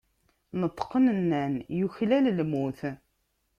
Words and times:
Neṭqen, 0.59 1.05
nnan: 1.17 1.53
Yuklal 1.77 2.23
lmut. 2.37 2.81